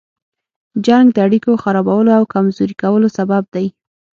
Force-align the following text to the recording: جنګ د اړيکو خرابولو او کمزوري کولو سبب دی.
جنګ 0.85 1.07
د 1.13 1.17
اړيکو 1.25 1.51
خرابولو 1.63 2.11
او 2.17 2.23
کمزوري 2.33 2.75
کولو 2.81 3.07
سبب 3.17 3.43
دی. 3.55 3.67